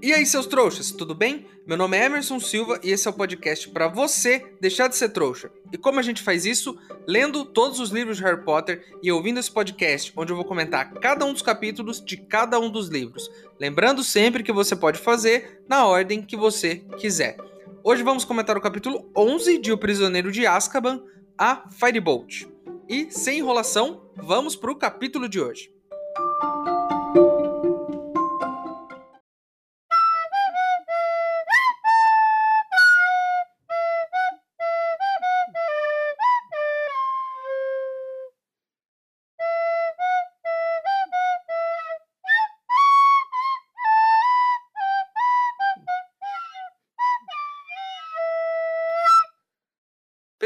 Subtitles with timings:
[0.00, 1.44] E aí, seus trouxas, tudo bem?
[1.66, 5.08] Meu nome é Emerson Silva e esse é o podcast para você deixar de ser
[5.08, 5.50] trouxa.
[5.72, 6.78] E como a gente faz isso?
[7.04, 10.92] Lendo todos os livros de Harry Potter e ouvindo esse podcast, onde eu vou comentar
[10.94, 13.28] cada um dos capítulos de cada um dos livros.
[13.58, 17.36] Lembrando sempre que você pode fazer na ordem que você quiser.
[17.82, 21.02] Hoje vamos comentar o capítulo 11 de O Prisioneiro de Azkaban,
[21.36, 22.46] a Firebolt.
[22.88, 25.72] E, sem enrolação, vamos para o capítulo de hoje.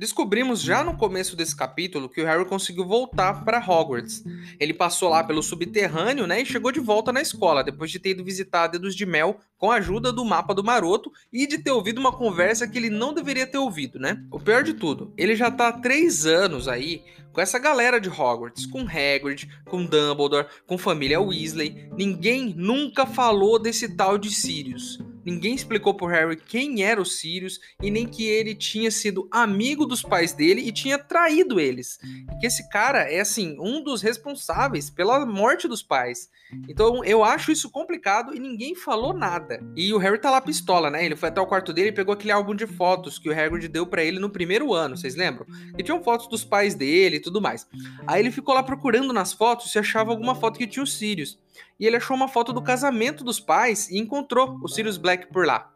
[0.00, 4.24] Descobrimos já no começo desse capítulo que o Harry conseguiu voltar para Hogwarts.
[4.58, 8.12] Ele passou lá pelo subterrâneo, né, e chegou de volta na escola depois de ter
[8.12, 11.70] ido visitar Dedos de Mel com a ajuda do mapa do Maroto e de ter
[11.70, 14.24] ouvido uma conversa que ele não deveria ter ouvido, né?
[14.32, 18.08] O pior de tudo, ele já tá há três anos aí com essa galera de
[18.08, 21.90] Hogwarts, com Hagrid, com Dumbledore, com família Weasley.
[21.94, 24.98] Ninguém nunca falou desse tal de Sirius.
[25.24, 29.86] Ninguém explicou pro Harry quem era o Sirius e nem que ele tinha sido amigo
[29.86, 31.98] dos pais dele e tinha traído eles.
[32.32, 36.28] E que esse cara é assim, um dos responsáveis pela morte dos pais.
[36.68, 39.62] Então eu acho isso complicado e ninguém falou nada.
[39.76, 41.04] E o Harry tá lá pistola, né?
[41.04, 43.68] Ele foi até o quarto dele e pegou aquele álbum de fotos que o Hagrid
[43.68, 45.46] deu para ele no primeiro ano, vocês lembram?
[45.78, 47.66] E tinham fotos dos pais dele e tudo mais.
[48.06, 51.38] Aí ele ficou lá procurando nas fotos se achava alguma foto que tinha o Sirius
[51.78, 55.46] e ele achou uma foto do casamento dos pais e encontrou o Sirius Black por
[55.46, 55.72] lá.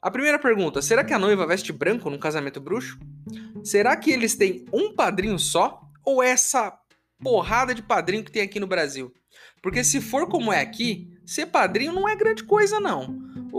[0.00, 2.98] A primeira pergunta: será que a noiva veste branco num casamento bruxo?
[3.64, 5.82] Será que eles têm um padrinho só?
[6.04, 6.78] Ou essa
[7.22, 9.12] porrada de padrinho que tem aqui no Brasil?
[9.60, 13.18] Porque se for como é aqui, ser padrinho não é grande coisa, não.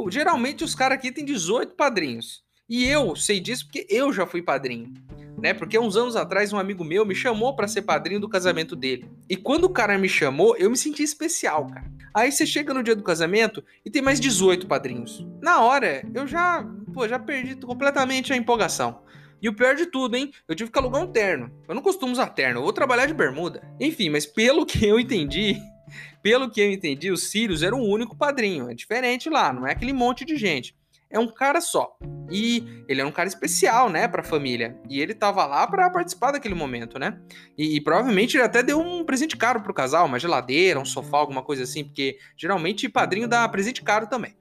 [0.09, 2.43] Geralmente os caras aqui têm 18 padrinhos.
[2.69, 4.93] E eu sei disso porque eu já fui padrinho
[5.39, 5.53] né?
[5.53, 9.09] Porque uns anos atrás um amigo meu me chamou para ser padrinho do casamento dele.
[9.27, 11.89] E quando o cara me chamou, eu me senti especial, cara.
[12.13, 15.25] Aí você chega no dia do casamento e tem mais 18 padrinhos.
[15.41, 19.01] Na hora, eu já, pô, já perdi completamente a empolgação.
[19.41, 20.31] E o pior de tudo, hein?
[20.47, 21.49] Eu tive que alugar um terno.
[21.67, 23.63] Eu não costumo usar terno, eu vou trabalhar de bermuda.
[23.79, 25.55] Enfim, mas pelo que eu entendi,
[26.21, 28.69] pelo que eu entendi, o Sirius era o único padrinho.
[28.69, 30.75] É diferente lá, não é aquele monte de gente
[31.09, 31.97] é um cara só.
[32.31, 34.79] E ele é um cara especial, né, pra família.
[34.87, 37.19] E ele tava lá para participar daquele momento, né?
[37.57, 41.17] E, e, provavelmente ele até deu um presente caro pro casal, uma geladeira, um sofá,
[41.17, 44.35] alguma coisa assim, porque geralmente padrinho dá presente caro também.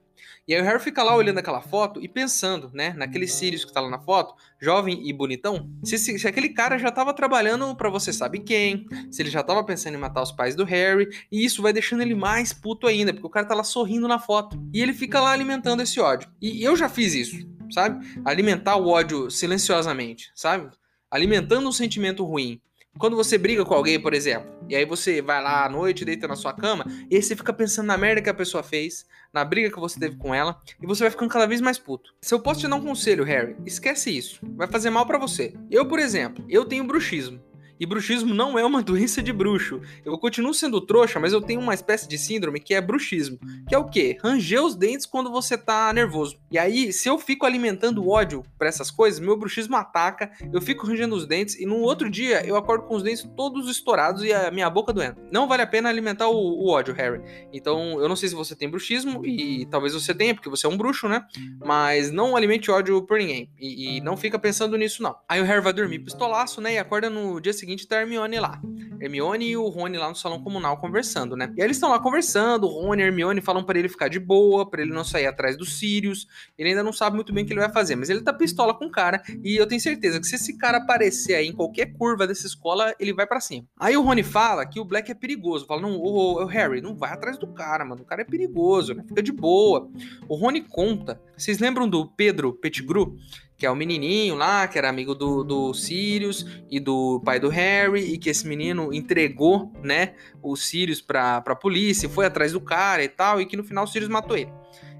[0.49, 3.73] E aí o Harry fica lá olhando aquela foto e pensando, né, naquele Sirius que
[3.73, 7.77] tá lá na foto, jovem e bonitão, se, se, se aquele cara já tava trabalhando
[7.77, 11.07] para você sabe quem, se ele já tava pensando em matar os pais do Harry,
[11.31, 14.19] e isso vai deixando ele mais puto ainda, porque o cara tá lá sorrindo na
[14.19, 14.59] foto.
[14.73, 16.31] E ele fica lá alimentando esse ódio.
[16.41, 18.03] E eu já fiz isso, sabe?
[18.25, 20.71] Alimentar o ódio silenciosamente, sabe?
[21.11, 22.59] Alimentando um sentimento ruim.
[22.97, 26.27] Quando você briga com alguém, por exemplo, e aí você vai lá à noite, deita
[26.27, 29.45] na sua cama, e aí você fica pensando na merda que a pessoa fez, na
[29.45, 32.15] briga que você teve com ela, e você vai ficando cada vez mais puto.
[32.21, 34.41] Se eu posso te dar um conselho, Harry, esquece isso.
[34.57, 35.55] Vai fazer mal para você.
[35.71, 37.41] Eu, por exemplo, eu tenho bruxismo.
[37.79, 39.81] E bruxismo não é uma doença de bruxo.
[40.05, 43.39] Eu continuo sendo trouxa, mas eu tenho uma espécie de síndrome que é bruxismo.
[43.69, 44.19] Que é o quê?
[44.23, 46.39] Ranger os dentes quando você tá nervoso.
[46.51, 50.87] E aí, se eu fico alimentando ódio para essas coisas, meu bruxismo ataca, eu fico
[50.87, 54.33] rangendo os dentes e no outro dia eu acordo com os dentes todos estourados e
[54.33, 55.17] a minha boca doendo.
[55.31, 57.21] Não vale a pena alimentar o, o ódio, Harry.
[57.53, 60.69] Então, eu não sei se você tem bruxismo e talvez você tenha, porque você é
[60.69, 61.25] um bruxo, né?
[61.65, 63.51] Mas não alimente ódio por ninguém.
[63.59, 65.17] E, e não fica pensando nisso, não.
[65.29, 66.75] Aí o Harry vai dormir pistolaço, né?
[66.75, 68.59] E acorda no dia seguinte seguinte tá a Hermione lá.
[68.99, 71.53] Hermione e o Rony lá no salão comunal conversando, né?
[71.55, 74.19] E aí eles estão lá conversando, o Rony e Hermione falam para ele ficar de
[74.19, 76.27] boa, para ele não sair atrás dos Sirius.
[76.57, 78.73] Ele ainda não sabe muito bem o que ele vai fazer, mas ele tá pistola
[78.73, 81.93] com o cara e eu tenho certeza que se esse cara aparecer aí em qualquer
[81.93, 83.67] curva dessa escola, ele vai para cima.
[83.79, 87.13] Aí o Rony fala que o Black é perigoso, fala: "Não, o Harry, não vai
[87.13, 88.01] atrás do cara, mano.
[88.01, 89.05] O cara é perigoso, né?
[89.07, 89.91] Fica de boa".
[90.27, 91.21] O Rony conta.
[91.37, 93.17] Vocês lembram do Pedro Pettigrew?
[93.59, 97.49] Que é o menininho lá, que era amigo do, do Sirius e do pai do
[97.49, 102.61] Harry, e que esse menino entregou, né, o Sirius pra, pra polícia, foi atrás do
[102.61, 104.53] cara e tal, e que no final o Sirius matou ele.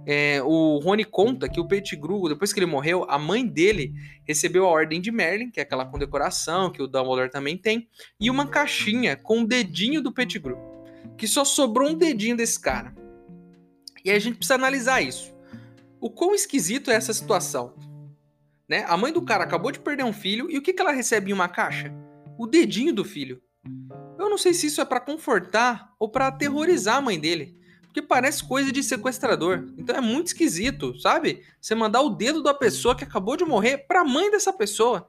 [0.05, 3.93] é, o Rony conta que o Pettigrew, depois que ele morreu, a mãe dele
[4.25, 7.89] recebeu a Ordem de Merlin, que é aquela condecoração que o Dumbledore também tem,
[8.19, 10.59] e uma caixinha com o dedinho do Pettigrew,
[11.17, 12.95] que só sobrou um dedinho desse cara.
[14.05, 15.33] E a gente precisa analisar isso.
[16.01, 17.75] O quão esquisito é essa situação?
[18.69, 18.85] Né?
[18.87, 21.31] A mãe do cara acabou de perder um filho e o que, que ela recebe
[21.31, 21.93] em uma caixa?
[22.39, 23.41] O dedinho do filho.
[24.19, 27.57] Eu não sei se isso é para confortar ou para aterrorizar a mãe dele.
[27.83, 29.73] Porque parece coisa de sequestrador.
[29.79, 31.43] Então é muito esquisito, sabe?
[31.61, 35.09] Você mandar o dedo da pessoa que acabou de morrer pra mãe dessa pessoa.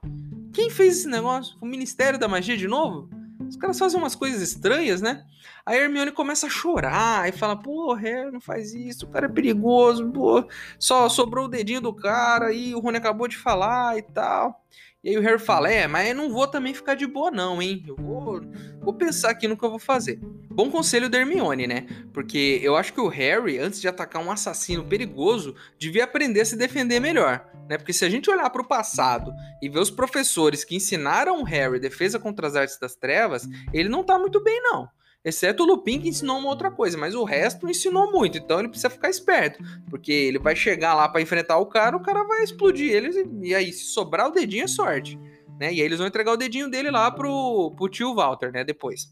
[0.54, 1.58] Quem fez esse negócio?
[1.62, 3.10] O Ministério da Magia de novo?
[3.50, 5.26] Os caras fazem umas coisas estranhas, né?
[5.66, 9.30] A Hermione começa a chorar e fala: Pô, Harry, não faz isso, o cara é
[9.30, 10.48] perigoso, pô.
[10.78, 14.64] Só sobrou o dedinho do cara e o Rony acabou de falar e tal.
[15.02, 17.62] E aí o Harry fala: É, mas eu não vou também ficar de boa, não,
[17.62, 17.84] hein?
[17.88, 18.42] Eu vou,
[18.82, 20.20] vou pensar aqui no que eu vou fazer.
[20.52, 21.88] Bom conselho da Hermione, né?
[22.14, 26.46] Porque eu acho que o Harry, antes de atacar um assassino perigoso, devia aprender a
[26.46, 27.78] se defender melhor, né?
[27.78, 29.32] Porque se a gente olhar para o passado
[29.62, 33.88] e ver os professores que ensinaram o Harry defesa contra as artes das trevas, ele
[33.88, 34.90] não tá muito bem, não.
[35.24, 38.70] Exceto o Lupin que ensinou uma outra coisa, mas o resto ensinou muito, então ele
[38.70, 42.42] precisa ficar esperto, porque ele vai chegar lá para enfrentar o cara, o cara vai
[42.42, 45.18] explodir eles e aí se sobrar o dedinho é sorte,
[45.60, 45.74] né?
[45.74, 49.10] E aí eles vão entregar o dedinho dele lá pro, pro tio Walter, né, depois.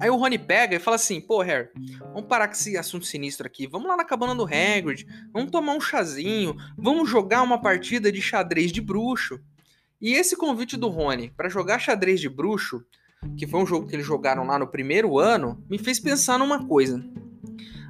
[0.00, 1.68] Aí o Rony pega e fala assim: pô, Harry,
[2.12, 3.66] vamos parar com esse assunto sinistro aqui.
[3.66, 8.20] Vamos lá na cabana do Hagrid, vamos tomar um chazinho, vamos jogar uma partida de
[8.20, 9.40] xadrez de bruxo.
[10.00, 12.84] E esse convite do Rony para jogar xadrez de bruxo
[13.36, 16.66] que foi um jogo que eles jogaram lá no primeiro ano, me fez pensar numa
[16.66, 17.04] coisa.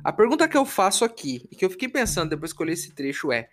[0.05, 2.73] A pergunta que eu faço aqui, e que eu fiquei pensando depois que eu li
[2.73, 3.49] esse trecho é: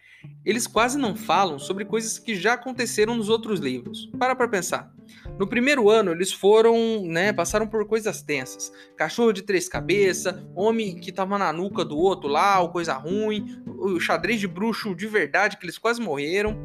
[0.45, 4.10] eles quase não falam sobre coisas que já aconteceram nos outros livros.
[4.18, 4.94] Para pra pensar.
[5.38, 8.72] No primeiro ano, eles foram, né, passaram por coisas tensas.
[8.95, 13.62] Cachorro de três cabeças, homem que tava na nuca do outro lá, ou coisa ruim,
[13.68, 16.57] o xadrez de bruxo de verdade, que eles quase morreram.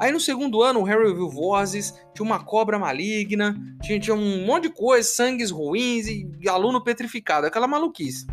[0.00, 4.46] Aí no segundo ano, o Harry viu vozes, tinha uma cobra maligna, tinha, tinha um
[4.46, 8.26] monte de coisa, sangues ruins e, aluno petrificado, aquela maluquice.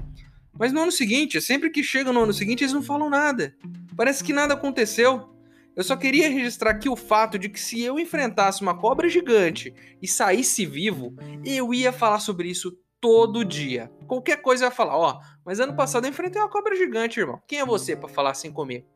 [0.58, 3.54] Mas no ano seguinte, sempre que chega no ano seguinte, eles não falam nada.
[3.98, 5.30] Parece que nada aconteceu.
[5.76, 9.74] Eu só queria registrar aqui o fato de que se eu enfrentasse uma cobra gigante
[10.02, 11.14] e saísse vivo,
[11.44, 12.72] eu ia falar sobre isso
[13.02, 13.92] todo dia.
[14.08, 17.42] Qualquer coisa eu ia falar, ó, mas ano passado eu enfrentei uma cobra gigante, irmão.
[17.46, 18.88] Quem é você para falar assim comigo?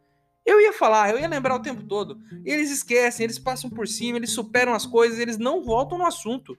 [0.45, 2.19] Eu ia falar, eu ia lembrar o tempo todo.
[2.43, 6.57] Eles esquecem, eles passam por cima, eles superam as coisas, eles não voltam no assunto.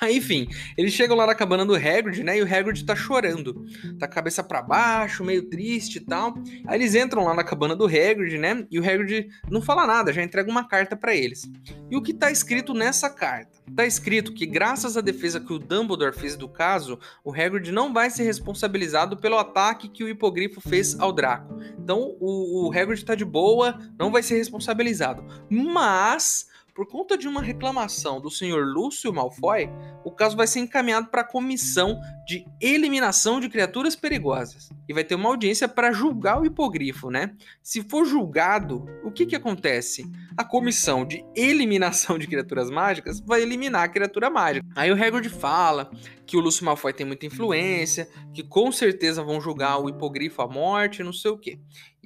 [0.00, 2.38] Aí, enfim, eles chegam lá na cabana do Hagrid, né?
[2.38, 3.64] E o Hagrid tá chorando.
[3.98, 6.34] Tá cabeça para baixo, meio triste e tal.
[6.66, 8.66] Aí eles entram lá na cabana do Hagrid, né?
[8.70, 11.48] E o Hagrid não fala nada, já entrega uma carta para eles.
[11.90, 13.56] E o que tá escrito nessa carta?
[13.74, 17.92] Tá escrito que graças à defesa que o Dumbledore fez do caso, o Hagrid não
[17.92, 21.60] vai ser responsabilizado pelo ataque que o hipogrifo fez ao Draco.
[21.78, 25.24] Então, o, o Hagrid tá de boa, não vai ser responsabilizado.
[25.48, 29.70] Mas por conta de uma reclamação do senhor Lúcio Malfoy,
[30.04, 34.68] o caso vai ser encaminhado para a comissão de eliminação de criaturas perigosas.
[34.86, 37.34] E vai ter uma audiência para julgar o hipogrifo, né?
[37.62, 40.04] Se for julgado, o que, que acontece?
[40.36, 44.66] A comissão de eliminação de criaturas mágicas vai eliminar a criatura mágica.
[44.76, 45.90] Aí o Hagrid fala
[46.26, 50.48] que o Lúcio Malfoy tem muita influência, que com certeza vão julgar o hipogrifo à
[50.48, 51.58] morte, não sei o quê.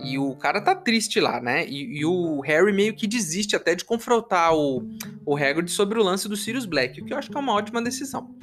[0.02, 1.66] E o cara tá triste lá, né?
[1.66, 4.83] E, e, o Harry meio que desiste até de confrontar o,
[5.25, 7.52] o Hagrid sobre o lance do Sirius Black, o que eu acho que é uma
[7.52, 8.35] ótima decisão.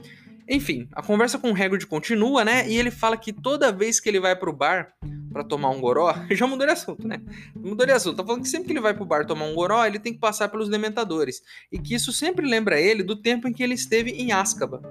[0.50, 2.70] Enfim, a conversa com o Hagrid continua, né?
[2.70, 4.94] E ele fala que toda vez que ele vai pro bar
[5.32, 7.22] para tomar um goró, já mudou de assunto, né?
[7.54, 8.16] Mudou de assunto.
[8.16, 10.20] Tá falando que sempre que ele vai pro bar tomar um goró, ele tem que
[10.20, 11.42] passar pelos dementadores.
[11.72, 14.82] E que isso sempre lembra ele do tempo em que ele esteve em Azkaban.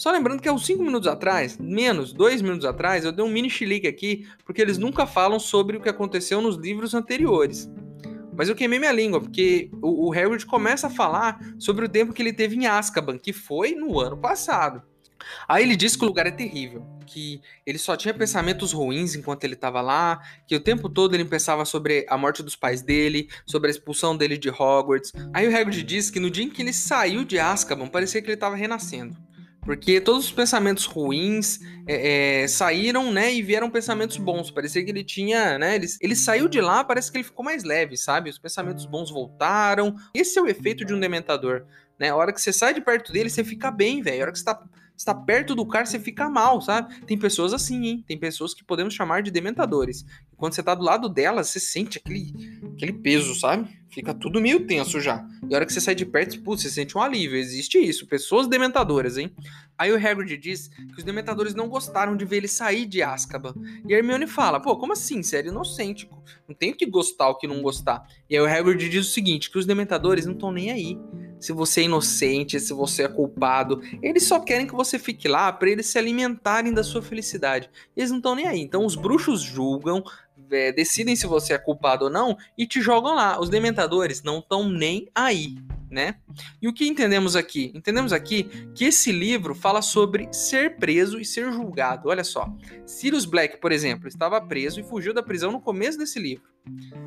[0.00, 3.28] Só lembrando que há uns 5 minutos atrás, menos, 2 minutos atrás, eu dei um
[3.28, 7.70] mini chilique aqui, porque eles nunca falam sobre o que aconteceu nos livros anteriores.
[8.34, 12.14] Mas eu queimei minha língua, porque o, o Hagrid começa a falar sobre o tempo
[12.14, 14.82] que ele teve em Azkaban, que foi no ano passado.
[15.46, 19.44] Aí ele diz que o lugar é terrível, que ele só tinha pensamentos ruins enquanto
[19.44, 23.28] ele estava lá, que o tempo todo ele pensava sobre a morte dos pais dele,
[23.44, 25.12] sobre a expulsão dele de Hogwarts.
[25.34, 28.28] Aí o Hagrid diz que no dia em que ele saiu de Azkaban, parecia que
[28.28, 29.28] ele estava renascendo.
[29.62, 33.32] Porque todos os pensamentos ruins é, é, saíram, né?
[33.32, 34.50] E vieram pensamentos bons.
[34.50, 35.74] Parecia que ele tinha, né?
[35.74, 38.30] Ele, ele saiu de lá, parece que ele ficou mais leve, sabe?
[38.30, 39.94] Os pensamentos bons voltaram.
[40.14, 41.66] Esse é o efeito de um dementador.
[41.98, 42.08] Né?
[42.08, 44.20] A hora que você sai de perto dele, você fica bem, velho.
[44.20, 44.62] A hora que você tá,
[45.00, 47.00] você tá perto do cara, você fica mal, sabe?
[47.06, 48.04] Tem pessoas assim, hein?
[48.06, 50.04] Tem pessoas que podemos chamar de dementadores.
[50.36, 52.34] Quando você tá do lado delas, você sente aquele,
[52.74, 53.66] aquele peso, sabe?
[53.88, 55.26] Fica tudo meio tenso já.
[55.48, 57.38] E a hora que você sai de perto, putz, você sente um alívio.
[57.38, 58.06] Existe isso.
[58.06, 59.34] Pessoas dementadoras, hein?
[59.78, 63.54] Aí o Hagrid diz que os dementadores não gostaram de ver ele sair de Azkaban.
[63.88, 65.22] E a Hermione fala, pô, como assim?
[65.22, 66.10] Você era inocente.
[66.46, 68.06] Não tem que gostar o que não gostar.
[68.28, 70.98] E aí o Hagrid diz o seguinte, que os dementadores não estão nem aí.
[71.40, 73.80] Se você é inocente, se você é culpado.
[74.02, 77.70] Eles só querem que você fique lá para eles se alimentarem da sua felicidade.
[77.96, 78.60] Eles não estão nem aí.
[78.60, 80.04] Então os bruxos julgam,
[80.50, 83.40] é, decidem se você é culpado ou não e te jogam lá.
[83.40, 85.56] Os dementadores não estão nem aí,
[85.90, 86.16] né?
[86.60, 87.72] E o que entendemos aqui?
[87.74, 88.44] Entendemos aqui
[88.74, 92.08] que esse livro fala sobre ser preso e ser julgado.
[92.08, 92.48] Olha só.
[92.86, 96.48] Sirius Black, por exemplo, estava preso e fugiu da prisão no começo desse livro,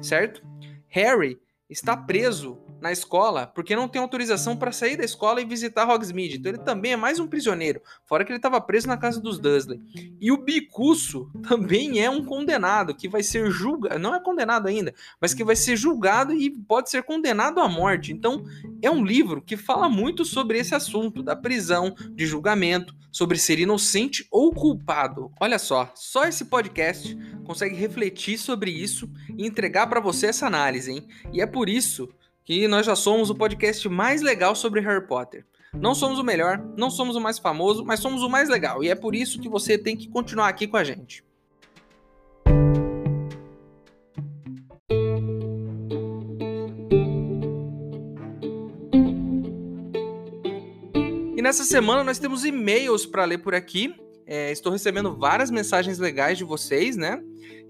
[0.01, 0.43] certo?
[0.87, 5.89] Harry está preso na escola porque não tem autorização para sair da escola e visitar
[5.89, 6.35] Hogsmeade.
[6.35, 9.39] Então ele também é mais um prisioneiro, fora que ele estava preso na casa dos
[9.39, 9.79] Dursley.
[10.19, 14.93] E o Bicuço também é um condenado que vai ser julgado, não é condenado ainda,
[15.21, 18.11] mas que vai ser julgado e pode ser condenado à morte.
[18.11, 18.43] Então
[18.81, 23.59] é um livro que fala muito sobre esse assunto da prisão, de julgamento, sobre ser
[23.59, 25.31] inocente ou culpado.
[25.39, 30.91] Olha só, só esse podcast consegue refletir sobre isso e entregar para você essa análise,
[30.91, 31.07] hein?
[31.31, 32.09] E é por isso
[32.45, 35.45] que nós já somos o podcast mais legal sobre Harry Potter.
[35.73, 38.83] Não somos o melhor, não somos o mais famoso, mas somos o mais legal.
[38.83, 41.23] E é por isso que você tem que continuar aqui com a gente.
[51.35, 53.95] E nessa semana nós temos e-mails para ler por aqui.
[54.27, 57.21] É, estou recebendo várias mensagens legais de vocês, né?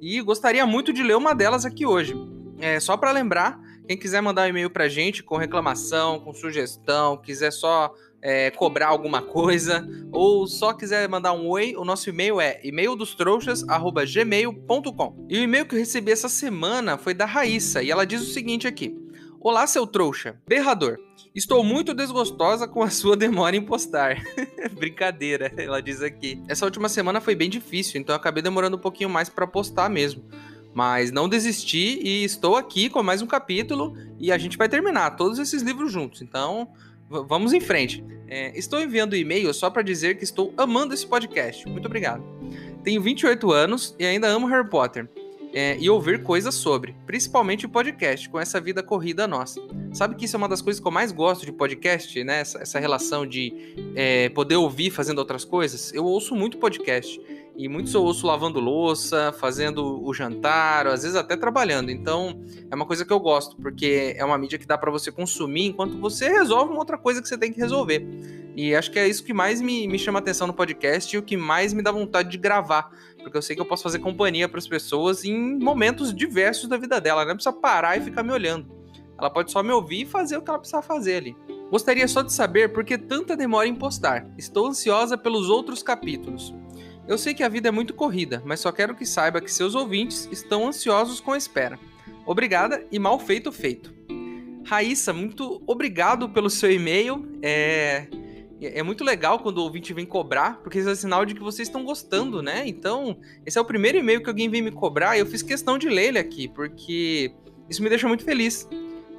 [0.02, 2.16] E gostaria muito de ler uma delas aqui hoje.
[2.60, 3.60] É, só para lembrar,
[3.94, 8.88] quem quiser mandar um e-mail pra gente com reclamação, com sugestão, quiser só é, cobrar
[8.88, 15.28] alguma coisa, ou só quiser mandar um oi, o nosso e-mail é e-maildostrouxas.gmail.com.
[15.30, 18.34] E o e-mail que eu recebi essa semana foi da Raíssa, e ela diz o
[18.34, 18.98] seguinte aqui.
[19.40, 20.42] Olá, seu trouxa.
[20.48, 20.98] Berrador.
[21.36, 24.24] Estou muito desgostosa com a sua demora em postar.
[24.74, 26.42] Brincadeira, ela diz aqui.
[26.48, 30.24] Essa última semana foi bem difícil, então acabei demorando um pouquinho mais para postar mesmo.
[30.74, 35.12] Mas não desisti e estou aqui com mais um capítulo e a gente vai terminar
[35.12, 36.22] todos esses livros juntos.
[36.22, 36.70] Então,
[37.08, 38.04] vamos em frente.
[38.28, 41.68] É, estou enviando e-mail só para dizer que estou amando esse podcast.
[41.68, 42.24] Muito obrigado.
[42.84, 45.08] Tenho 28 anos e ainda amo Harry Potter.
[45.56, 49.62] É, e ouvir coisas sobre, principalmente o podcast, com essa vida corrida nossa.
[49.94, 52.40] Sabe que isso é uma das coisas que eu mais gosto de podcast, né?
[52.40, 53.54] Essa, essa relação de
[53.96, 55.94] é, poder ouvir fazendo outras coisas.
[55.94, 57.22] Eu ouço muito podcast.
[57.56, 61.92] E muitos eu ouço lavando louça, fazendo o jantar, às vezes até trabalhando.
[61.92, 65.12] Então, é uma coisa que eu gosto, porque é uma mídia que dá para você
[65.12, 68.08] consumir enquanto você resolve uma outra coisa que você tem que resolver.
[68.56, 71.24] E acho que é isso que mais me, me chama atenção no podcast e o
[71.24, 72.90] que mais me dá vontade de gravar.
[73.22, 76.78] Porque eu sei que eu posso fazer companhia para as pessoas em momentos diversos da
[76.78, 77.22] vida dela.
[77.22, 78.68] Ela não precisa parar e ficar me olhando.
[79.18, 81.38] Ela pode só me ouvir e fazer o que ela precisa fazer ali.
[81.70, 84.28] Gostaria só de saber por que tanta demora em postar.
[84.38, 86.54] Estou ansiosa pelos outros capítulos.
[87.08, 89.76] Eu sei que a vida é muito corrida, mas só quero que saiba que seus
[89.76, 91.78] ouvintes estão ansiosos com a espera.
[92.26, 93.94] Obrigada e mal feito feito.
[94.66, 97.30] Raíssa, muito obrigado pelo seu e-mail.
[97.42, 98.08] É,
[98.62, 101.68] é muito legal quando o ouvinte vem cobrar, porque isso é sinal de que vocês
[101.68, 102.64] estão gostando, né?
[102.66, 105.78] Então, esse é o primeiro e-mail que alguém vem me cobrar e eu fiz questão
[105.78, 107.34] de ler ele aqui, porque
[107.70, 108.68] isso me deixa muito feliz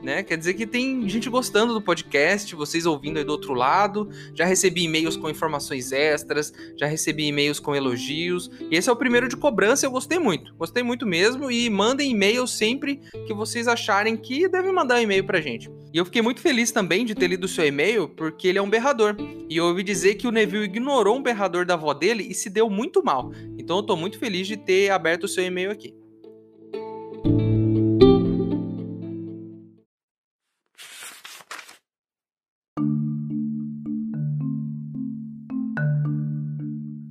[0.04, 0.22] né?
[0.22, 4.08] Quer dizer que tem gente gostando do podcast, vocês ouvindo aí do outro lado.
[4.34, 8.50] Já recebi e-mails com informações extras, já recebi e-mails com elogios.
[8.70, 10.54] E esse é o primeiro de cobrança, eu gostei muito.
[10.54, 15.24] Gostei muito mesmo e mandem e-mail sempre que vocês acharem que devem mandar um e-mail
[15.24, 15.70] pra gente.
[15.92, 18.62] E eu fiquei muito feliz também de ter lido o seu e-mail, porque ele é
[18.62, 19.16] um berrador.
[19.48, 22.50] E eu ouvi dizer que o Neville ignorou um berrador da avó dele e se
[22.50, 23.32] deu muito mal.
[23.56, 25.94] Então eu tô muito feliz de ter aberto o seu e-mail aqui.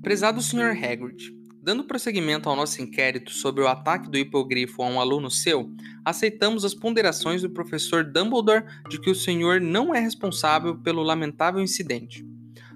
[0.04, 0.72] Prezado Sr.
[0.72, 5.74] Hagrid, dando prosseguimento ao nosso inquérito sobre o ataque do hipogrifo a um aluno seu,
[6.04, 11.62] aceitamos as ponderações do professor Dumbledore de que o senhor não é responsável pelo lamentável
[11.62, 12.22] incidente.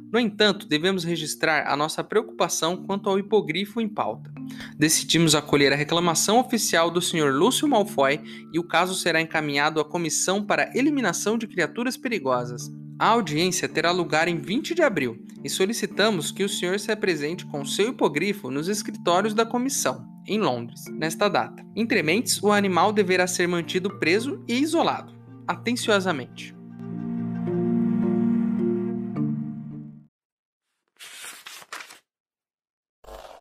[0.10, 4.32] No entanto, devemos registrar a nossa preocupação quanto ao hipogrifo em pauta.
[4.80, 7.34] Decidimos acolher a reclamação oficial do Sr.
[7.34, 8.22] Lúcio Malfoy
[8.54, 13.92] e o caso será encaminhado à Comissão para Eliminação de Criaturas Perigosas, a audiência terá
[13.92, 18.50] lugar em 20 de abril e solicitamos que o senhor se apresente com seu hipogrifo
[18.50, 21.64] nos escritórios da comissão, em Londres, nesta data.
[21.76, 25.14] Entre mentes, o animal deverá ser mantido preso e isolado,
[25.48, 26.57] atenciosamente.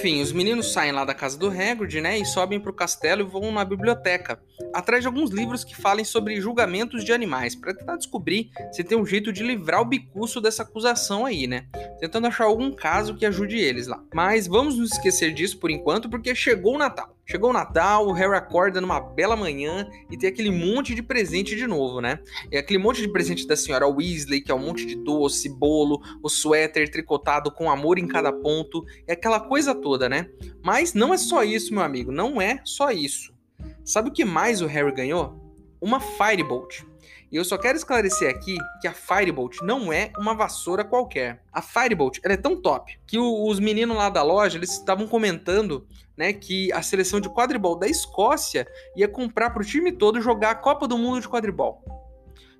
[0.00, 3.24] Enfim, os meninos saem lá da casa do Hagrid, né, e sobem pro castelo e
[3.30, 4.40] vão na biblioteca,
[4.72, 8.96] atrás de alguns livros que falem sobre julgamentos de animais, para tentar descobrir se tem
[8.96, 11.66] um jeito de livrar o bicuço dessa acusação aí, né?
[11.98, 14.02] Tentando achar algum caso que ajude eles lá.
[14.14, 17.14] Mas vamos nos esquecer disso por enquanto, porque chegou o Natal.
[17.30, 21.54] Chegou o Natal, o Harry acorda numa bela manhã e tem aquele monte de presente
[21.54, 22.18] de novo, né?
[22.50, 26.02] É aquele monte de presente da senhora Weasley, que é um monte de doce, bolo,
[26.24, 30.28] o suéter tricotado com amor em cada ponto, é aquela coisa toda, né?
[30.60, 33.32] Mas não é só isso, meu amigo, não é só isso.
[33.84, 35.40] Sabe o que mais o Harry ganhou?
[35.80, 36.82] Uma Firebolt.
[37.30, 41.44] E eu só quero esclarecer aqui que a Firebolt não é uma vassoura qualquer.
[41.52, 45.86] A Firebolt ela é tão top que os meninos lá da loja eles estavam comentando
[46.16, 50.50] né, que a seleção de quadribol da Escócia ia comprar para o time todo jogar
[50.50, 51.82] a Copa do Mundo de quadribol.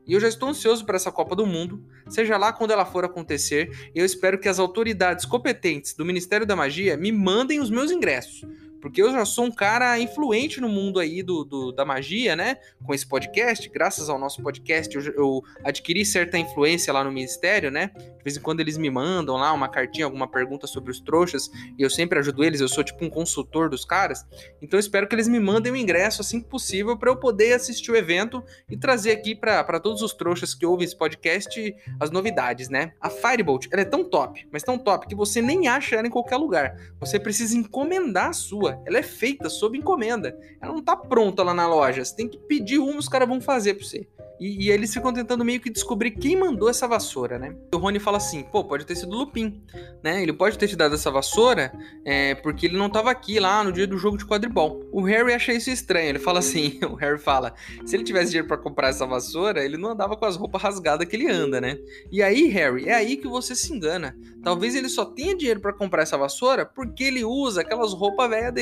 [0.07, 3.05] E eu já estou ansioso para essa Copa do Mundo, seja lá quando ela for
[3.05, 7.71] acontecer, e eu espero que as autoridades competentes do Ministério da Magia me mandem os
[7.71, 8.45] meus ingressos,
[8.81, 12.57] porque eu já sou um cara influente no mundo aí do, do da magia, né?
[12.85, 17.71] Com esse podcast, graças ao nosso podcast, eu, eu, adquiri certa influência lá no ministério,
[17.71, 17.91] né?
[17.97, 21.51] De vez em quando eles me mandam lá uma cartinha, alguma pergunta sobre os trouxas,
[21.79, 24.25] e eu sempre ajudo eles, eu sou tipo um consultor dos caras.
[24.63, 27.53] Então espero que eles me mandem o um ingresso assim que possível para eu poder
[27.53, 32.11] assistir o evento e trazer aqui para todos os trouxas que ouvem esse podcast as
[32.11, 32.93] novidades, né?
[33.01, 36.11] A Firebolt, ela é tão top, mas tão top que você nem acha ela em
[36.11, 36.77] qualquer lugar.
[36.99, 40.37] Você precisa encomendar a sua ela é feita sob encomenda.
[40.61, 42.05] Ela não tá pronta lá na loja.
[42.05, 44.07] Você tem que pedir uma, os caras vão fazer pra você.
[44.41, 47.55] E, e eles ficam tentando meio que descobrir quem mandou essa vassoura, né?
[47.75, 49.63] O Rony fala assim, pô, pode ter sido o Lupin,
[50.03, 50.23] né?
[50.23, 51.71] Ele pode ter te dado essa vassoura
[52.07, 54.89] é, porque ele não tava aqui lá no dia do jogo de quadribol.
[54.91, 56.09] O Harry acha isso estranho.
[56.09, 57.53] Ele fala assim, o Harry fala,
[57.85, 61.07] se ele tivesse dinheiro para comprar essa vassoura, ele não andava com as roupas rasgadas
[61.07, 61.79] que ele anda, né?
[62.11, 64.17] E aí, Harry, é aí que você se engana.
[64.43, 68.55] Talvez ele só tenha dinheiro para comprar essa vassoura porque ele usa aquelas roupas velhas.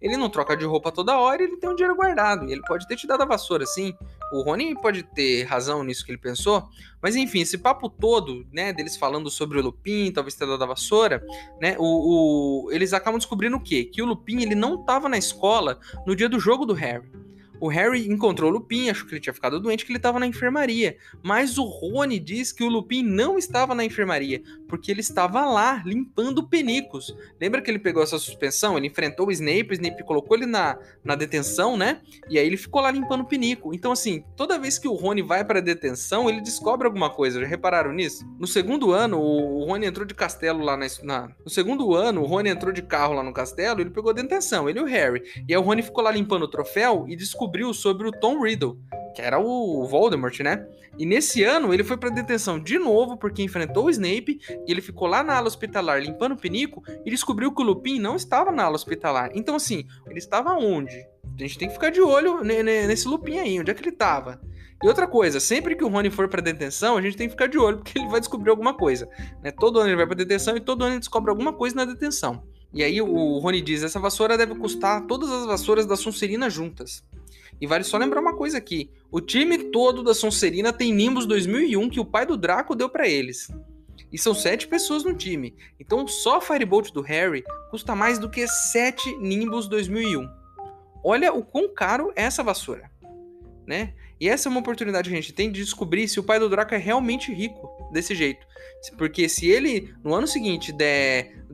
[0.00, 2.48] Ele não troca de roupa toda hora, ele tem um dinheiro guardado.
[2.48, 3.94] E ele pode ter te dado a vassoura, sim.
[4.32, 6.68] O Rony pode ter razão nisso que ele pensou,
[7.00, 10.66] mas enfim, esse papo todo, né, deles falando sobre o Lupin, talvez ter dado a
[10.66, 11.24] vassoura,
[11.60, 13.84] né, o, o, eles acabam descobrindo o quê?
[13.84, 17.08] Que o Lupin, ele não estava na escola no dia do jogo do Harry.
[17.64, 20.26] O Harry encontrou o Lupin, achou que ele tinha ficado doente, que ele estava na
[20.26, 20.98] enfermaria.
[21.22, 25.82] Mas o Rony diz que o Lupin não estava na enfermaria, porque ele estava lá,
[25.86, 27.16] limpando penicos.
[27.40, 28.76] Lembra que ele pegou essa suspensão?
[28.76, 32.02] Ele enfrentou o Snape, o Snape colocou ele na, na detenção, né?
[32.28, 33.72] E aí ele ficou lá limpando penico.
[33.72, 37.40] Então, assim, toda vez que o Rony vai para detenção, ele descobre alguma coisa.
[37.40, 38.26] Já repararam nisso?
[38.38, 41.30] No segundo ano, o Rony entrou de castelo lá na, na...
[41.42, 44.68] No segundo ano, o Rony entrou de carro lá no castelo, ele pegou a detenção,
[44.68, 45.22] ele e o Harry.
[45.48, 48.42] E aí o Rony ficou lá limpando o troféu e descobriu descobriu sobre o Tom
[48.42, 48.76] Riddle,
[49.14, 50.66] que era o Voldemort, né?
[50.98, 54.80] E nesse ano ele foi para detenção de novo porque enfrentou o Snape e ele
[54.80, 58.50] ficou lá na ala hospitalar limpando o pinico e descobriu que o Lupin não estava
[58.50, 59.30] na ala hospitalar.
[59.34, 60.96] Então assim, ele estava onde?
[60.96, 64.40] A gente tem que ficar de olho nesse Lupin aí, onde é que ele estava?
[64.82, 67.46] E outra coisa, sempre que o Rony for para detenção, a gente tem que ficar
[67.46, 69.08] de olho porque ele vai descobrir alguma coisa.
[69.42, 69.52] Né?
[69.52, 72.42] Todo ano ele vai para detenção e todo ano ele descobre alguma coisa na detenção.
[72.72, 77.04] E aí o Rony diz: essa vassoura deve custar todas as vassouras da Sonserina juntas.
[77.60, 81.90] E vale só lembrar uma coisa aqui: o time todo da Sonserina tem Nimbus 2001
[81.90, 83.48] que o pai do Draco deu para eles.
[84.12, 85.54] E são sete pessoas no time.
[85.78, 90.28] Então só Firebolt do Harry custa mais do que sete Nimbus 2001.
[91.02, 92.90] Olha o quão caro é essa vassoura,
[93.66, 93.94] né?
[94.20, 96.48] E essa é uma oportunidade que a gente tem de descobrir se o pai do
[96.48, 98.46] Draco é realmente rico desse jeito.
[98.96, 101.44] Porque se ele, no ano seguinte, der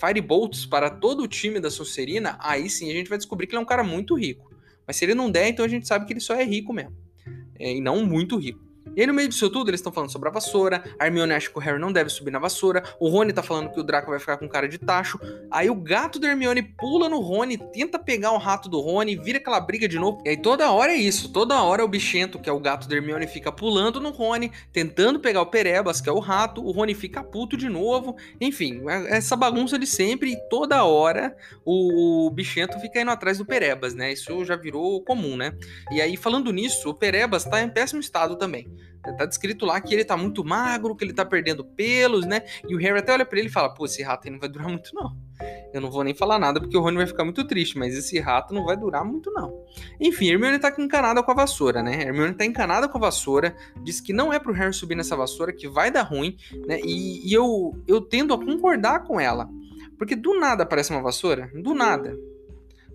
[0.00, 3.60] Firebolts para todo o time da Sonserina, aí sim a gente vai descobrir que ele
[3.60, 4.47] é um cara muito rico.
[4.88, 6.96] Mas se ele não der, então a gente sabe que ele só é rico mesmo.
[7.58, 8.67] É, e não muito rico.
[8.96, 10.82] E aí, no meio disso tudo, eles estão falando sobre a vassoura.
[10.98, 12.82] A Hermione acha que o Harry não deve subir na vassoura.
[12.98, 15.18] O Rony tá falando que o Draco vai ficar com cara de tacho.
[15.50, 19.38] Aí o gato da Hermione pula no Rony, tenta pegar o rato do Rony, vira
[19.38, 20.22] aquela briga de novo.
[20.24, 21.32] E aí toda hora é isso.
[21.32, 25.20] Toda hora o bichento, que é o gato da Hermione, fica pulando no Rony, tentando
[25.20, 26.64] pegar o Perebas, que é o rato.
[26.64, 28.16] O Rony fica puto de novo.
[28.40, 30.32] Enfim, é essa bagunça de sempre.
[30.32, 34.12] E toda hora o bichento fica indo atrás do Perebas, né?
[34.12, 35.52] Isso já virou comum, né?
[35.90, 38.68] E aí, falando nisso, o Perebas tá em péssimo estado também.
[39.16, 42.42] Tá descrito lá que ele tá muito magro, que ele tá perdendo pelos, né?
[42.68, 44.48] E o Harry até olha para ele e fala: pô, esse rato aí não vai
[44.48, 45.16] durar muito, não.
[45.72, 48.18] Eu não vou nem falar nada porque o Rony vai ficar muito triste, mas esse
[48.18, 49.64] rato não vai durar muito, não.
[50.00, 52.02] Enfim, Hermione tá encanada com a vassoura, né?
[52.02, 55.52] Hermione tá encanada com a vassoura, diz que não é pro Harry subir nessa vassoura,
[55.52, 56.36] que vai dar ruim,
[56.66, 56.80] né?
[56.82, 59.48] E, e eu, eu tendo a concordar com ela.
[59.96, 62.16] Porque do nada aparece uma vassoura, do nada.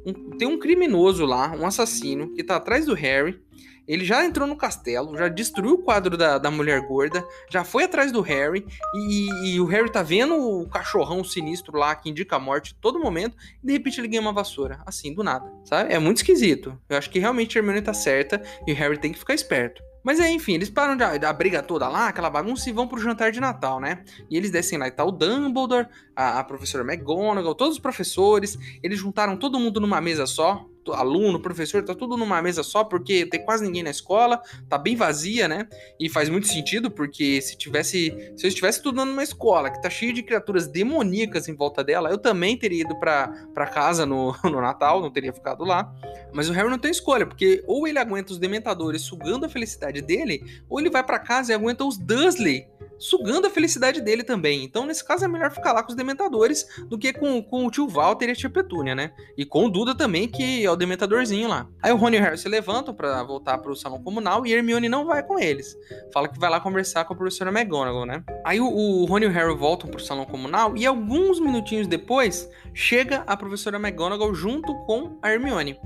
[0.06, 3.42] Um, tem um criminoso lá, um assassino, que tá atrás do Harry
[3.88, 7.84] ele já entrou no castelo, já destruiu o quadro da, da mulher gorda, já foi
[7.84, 8.66] atrás do Harry,
[8.96, 13.00] e, e, o Harry tá vendo o cachorrão sinistro lá que indica a morte todo
[13.00, 15.94] momento, e de repente ele ganha uma vassoura, assim, do nada, sabe?
[15.94, 16.78] É muito esquisito.
[16.90, 19.82] Eu acho que realmente a Hermione tá certa e o Harry tem que ficar esperto.
[20.04, 23.00] Mas é, enfim, eles param da, da briga toda lá, aquela bagunça, e vão pro
[23.00, 24.04] jantar de Natal, né?
[24.30, 28.58] E eles descem lá e tá o Dumbledore, a, a professora McGonagall, todos os professores,
[28.84, 33.26] eles juntaram todo mundo numa mesa só, aluno, professor, tá tudo numa mesa só, porque
[33.26, 35.68] tem quase ninguém na escola, tá bem vazia, né?
[36.00, 38.34] E faz muito sentido, porque se tivesse.
[38.36, 42.10] Se eu estivesse estudando numa escola que tá cheia de criaturas demoníacas em volta dela,
[42.10, 45.94] eu também teria ido pra, casa no, no Natal, não teria ficado lá.
[46.34, 50.02] Mas o Harry não tem escolha, porque ou ele aguenta os dementadores sugando a felicidade
[50.02, 52.68] dele, ou ele vai para casa e aguenta os Dursley
[53.04, 54.64] sugando a felicidade dele também.
[54.64, 57.72] Então, nesse caso, é melhor ficar lá com os Dementadores do que com, com o
[57.72, 59.12] tio Walter e a tia Petúnia, né?
[59.38, 61.68] E com o Duda também, que é o Dementadorzinho lá.
[61.82, 64.88] Aí o Rony e o Harry se levantam para voltar pro salão comunal e Hermione
[64.88, 65.76] não vai com eles.
[66.14, 68.24] Fala que vai lá conversar com a professora McGonagall, né?
[68.46, 72.50] Aí o, o Rony e o Harry voltam pro salão comunal e alguns minutinhos depois
[72.74, 75.78] chega a professora McGonagall junto com a Hermione.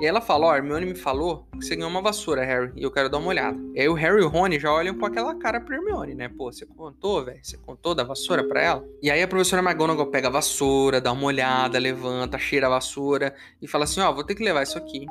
[0.00, 2.72] E ela fala: Ó, oh, a Hermione me falou que você ganhou uma vassoura, Harry,
[2.76, 3.58] e eu quero dar uma olhada.
[3.74, 6.28] E aí o Harry e o Rony já olham com aquela cara pra Hermione, né?
[6.28, 7.40] Pô, você contou, velho?
[7.42, 8.84] Você contou da vassoura pra ela?
[9.02, 13.34] E aí a professora McGonagall pega a vassoura, dá uma olhada, levanta, cheira a vassoura
[13.60, 15.06] e fala assim: Ó, oh, vou ter que levar isso aqui.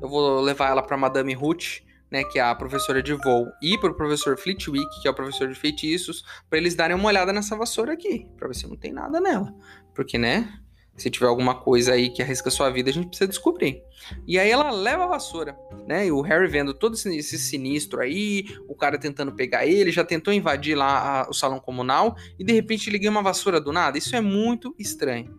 [0.00, 1.82] Eu vou levar ela pra Madame Ruth.
[2.10, 5.48] Né, que é a professora de voo, e pro professor Flitwick, que é o professor
[5.48, 8.92] de feitiços, para eles darem uma olhada nessa vassoura aqui, para ver se não tem
[8.92, 9.50] nada nela.
[9.94, 10.52] Porque, né,
[10.96, 13.82] se tiver alguma coisa aí que arrisca sua vida, a gente precisa descobrir.
[14.26, 16.06] E aí ela leva a vassoura, né?
[16.06, 20.32] E o Harry vendo todo esse, sinistro aí, o cara tentando pegar ele, já tentou
[20.32, 23.96] invadir lá a, o salão comunal e de repente ganha uma vassoura do nada.
[23.96, 25.38] Isso é muito estranho.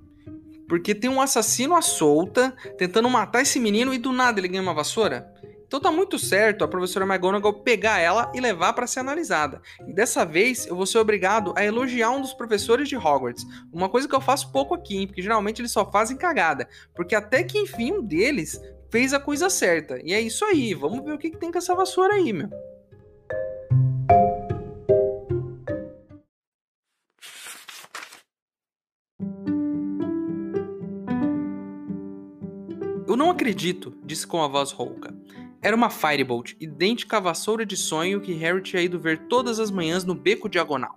[0.68, 4.62] Porque tem um assassino à solta tentando matar esse menino e do nada ele ganha
[4.62, 5.32] uma vassoura.
[5.74, 9.60] Então tá muito certo a professora McGonagall pegar ela e levar para ser analisada.
[9.88, 13.44] E dessa vez eu vou ser obrigado a elogiar um dos professores de Hogwarts.
[13.74, 16.70] Uma coisa que eu faço pouco aqui, hein, porque geralmente eles só fazem cagada.
[16.94, 20.00] Porque até que enfim um deles fez a coisa certa.
[20.04, 22.52] E é isso aí, vamos ver o que, que tem com essa vassoura aí, meu.
[33.08, 35.23] Eu não acredito, disse com a voz rouca.
[35.64, 39.72] Era uma Firebolt, idêntica à vassoura de sonho que Harry tinha ido ver todas as
[39.72, 40.94] manhãs no beco diagonal.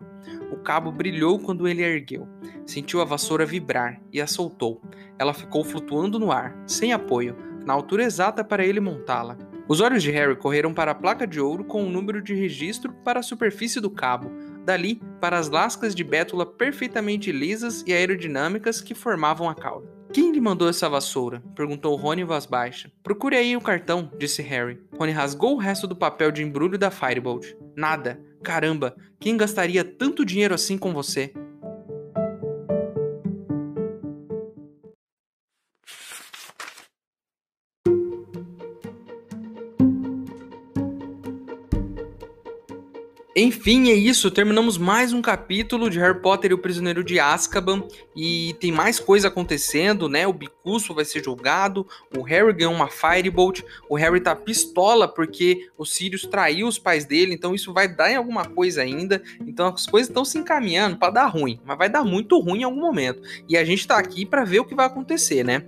[0.50, 2.26] O cabo brilhou quando ele a ergueu.
[2.66, 4.82] Sentiu a vassoura vibrar e a soltou.
[5.20, 9.38] Ela ficou flutuando no ar, sem apoio, na altura exata para ele montá-la.
[9.68, 12.34] Os olhos de Harry correram para a placa de ouro com o um número de
[12.34, 14.32] registro para a superfície do cabo,
[14.64, 19.95] dali para as lascas de bétula perfeitamente lisas e aerodinâmicas que formavam a cauda.
[20.16, 21.42] Quem lhe mandou essa vassoura?
[21.54, 22.90] perguntou Rony em voz baixa.
[23.02, 24.80] Procure aí o cartão, disse Harry.
[24.98, 27.52] Rony rasgou o resto do papel de embrulho da Firebolt.
[27.76, 28.18] Nada.
[28.42, 31.34] Caramba, quem gastaria tanto dinheiro assim com você?
[43.38, 44.30] Enfim, é isso.
[44.30, 47.86] Terminamos mais um capítulo de Harry Potter e o Prisioneiro de Azkaban.
[48.16, 50.26] E tem mais coisa acontecendo, né?
[50.26, 51.86] O Bicurso vai ser julgado.
[52.16, 53.60] O Harry ganhou uma Firebolt.
[53.90, 57.34] O Harry tá pistola porque o Sirius traiu os pais dele.
[57.34, 59.22] Então isso vai dar em alguma coisa ainda.
[59.46, 61.60] Então as coisas estão se encaminhando para dar ruim.
[61.62, 63.20] Mas vai dar muito ruim em algum momento.
[63.46, 65.62] E a gente tá aqui para ver o que vai acontecer, né?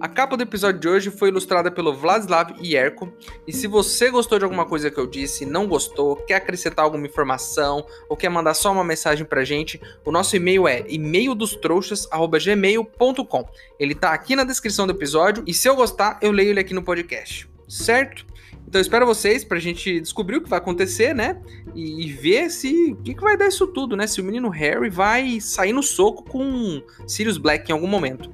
[0.00, 3.12] A capa do episódio de hoje foi ilustrada pelo Vladislav Ierko.
[3.46, 7.06] E se você gostou de alguma coisa que eu disse, não gostou, quer acrescentar alguma
[7.06, 13.48] informação ou quer mandar só uma mensagem pra gente, o nosso e-mail é e-maildostrouxas@gmail.com.
[13.78, 16.72] Ele tá aqui na descrição do episódio e se eu gostar, eu leio ele aqui
[16.72, 17.46] no podcast.
[17.68, 18.24] Certo?
[18.66, 21.38] Então espero vocês pra gente descobrir o que vai acontecer, né?
[21.74, 24.06] E, e ver se o que, que vai dar isso tudo, né?
[24.06, 28.30] Se o menino Harry vai sair no soco com Sirius Black em algum momento.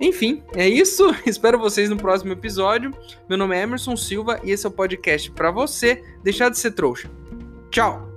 [0.00, 1.14] Enfim, é isso.
[1.26, 2.90] Espero vocês no próximo episódio.
[3.28, 6.72] Meu nome é Emerson Silva e esse é o podcast para você deixar de ser
[6.72, 7.10] trouxa.
[7.70, 8.09] Tchau!